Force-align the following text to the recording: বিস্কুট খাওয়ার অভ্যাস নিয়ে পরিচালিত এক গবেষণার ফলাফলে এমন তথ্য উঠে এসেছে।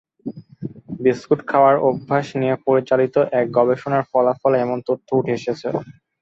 বিস্কুট 0.99 1.39
খাওয়ার 1.49 1.75
অভ্যাস 1.87 2.27
নিয়ে 2.41 2.55
পরিচালিত 2.67 3.15
এক 3.39 3.47
গবেষণার 3.57 4.03
ফলাফলে 4.11 4.57
এমন 4.59 4.77
তথ্য 4.87 5.07
উঠে 5.19 5.33
এসেছে। 5.39 5.67